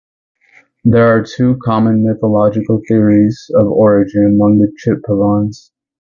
There 0.83 1.15
are 1.15 1.23
two 1.23 1.59
common 1.63 2.03
mythological 2.03 2.81
theories 2.87 3.51
of 3.53 3.67
origin 3.67 4.25
among 4.33 4.57
the 4.57 4.71
Chitpavans. 4.83 5.69